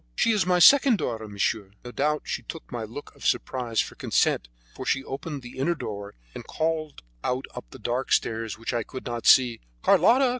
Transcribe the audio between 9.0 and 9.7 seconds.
not see: